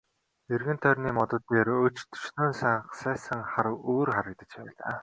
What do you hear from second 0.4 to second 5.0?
Эргэн тойрны модод дээр өч төчнөөн сагсайсан хар үүр харагдаж байлаа.